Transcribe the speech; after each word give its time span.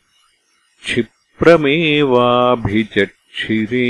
क्षिप् 0.84 1.39
प्रमेवाभिचक्षिरे 1.39 3.89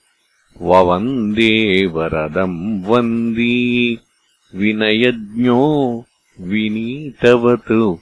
ववन्दे 0.62 1.86
वरदम् 1.86 2.84
वन्दी। 2.84 4.00
विनयज्ञो 4.56 6.04
विनीतवत् 6.42 7.98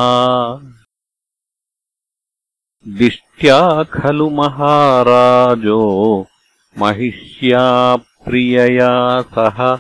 दिष्ट्या 2.88 3.82
खलु 3.82 4.30
महाराजो 4.30 5.82
महिष्या 6.78 7.96
प्रियया 7.96 9.22
सह। 9.22 9.78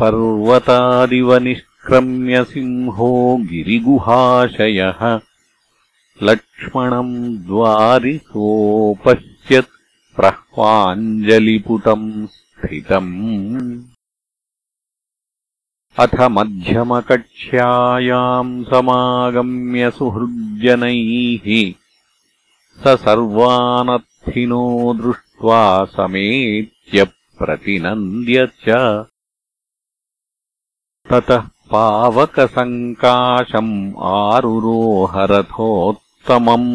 पर्वतादिव 0.00 1.36
निष्क्रम्य 1.36 2.44
सिंहो 2.44 3.38
गिरिगुहाशयः। 3.40 5.20
लक्ष्मणम् 6.22 7.38
द्वारिसोपश्यत् 7.38 9.66
प्रह्वाञ्जलिपुटम् 10.16 12.26
स्थितम्। 12.26 13.82
अथ 15.98 16.20
मध्यमकक्ष्यायाम् 16.20 18.64
समागम्य 18.64 19.90
सुहृज्जनैः 19.90 21.72
स 22.84 23.00
सर्वानर्थिनो 23.00 24.94
दृष्ट्वा 24.94 25.84
समेत्य 25.84 27.06
प्रतिनन्द्य 27.38 28.48
च 28.68 29.06
ततः 31.08 31.42
पावकसङ्काशम् 31.72 33.74
आरुरोहरथोत्तमम् 34.14 36.72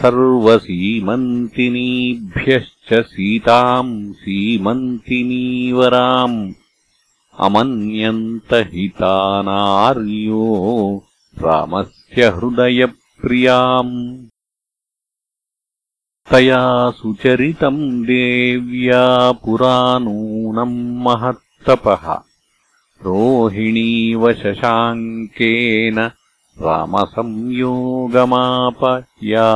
सर्वसीमन्तिनीभ्यश्च 0.00 2.90
सीताम् 3.12 3.92
सीमन्तिनीवराम् 4.20 4.76
अमन्यन्तहितानार्यो 7.46 10.44
रामस्य 11.44 12.20
हृदयप्रियाम् 12.36 13.94
तया 16.30 16.62
सुचरितम् 17.00 17.82
देव्या 18.06 19.04
पुरा 19.44 19.76
नूनम् 20.04 20.78
महत्तपः 21.04 22.04
रोहिणीव 23.06 24.22
शशाङ्केन 24.42 25.98
रामसंयोगमापया 26.62 29.48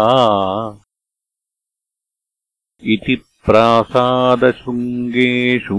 इति 2.95 3.15
प्रासादशृङ्गेषु 3.47 5.79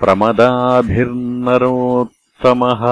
प्रमदाभिर्नरोत्तमः 0.00 2.82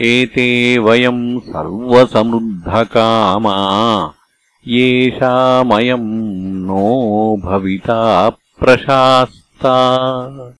एते 0.00 0.78
वयम् 0.78 1.40
सर्वसमृद्धकामा। 1.40 3.56
येषामयम् 4.68 6.66
नो 6.66 7.40
भविता 7.44 8.30
प्रशास्ता 9.62 10.56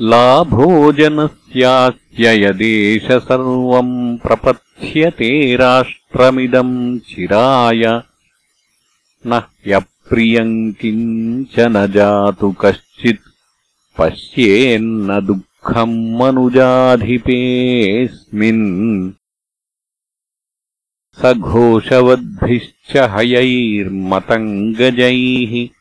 लाभोजनस्यास्य 0.00 2.44
यदेश 2.44 3.12
सर्वम् 3.12 4.18
प्रपथ्यते 4.18 5.56
राष्ट्रमिदम् 5.56 6.98
चिराय 6.98 8.02
न 9.26 9.32
ह्यप्रियम् 9.32 10.72
किञ्च 10.72 11.54
न 11.58 11.92
जातु 11.92 12.54
कश्चित् 12.60 13.20
पश्येन्न 13.98 15.26
दुःखम् 15.26 16.18
मनुजाधिपेऽस्मिन्। 16.18 19.12
स 21.20 21.34
घोषवद्भिश्च 21.34 22.96
हयैर्मतम् 22.96 24.74
गजैः 24.74 25.75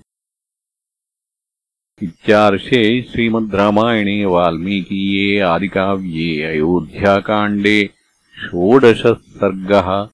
इत्यार्षे 2.04 3.02
श्रीमद् 3.02 3.56
रामायणे 3.56 4.26
वाल्मीकीये 4.26 5.40
आदिकाव्ये 5.40 6.44
अयोध्याकाण्डे 6.44 7.90
षोडशः 8.38 9.14
सर्गः 9.14 10.08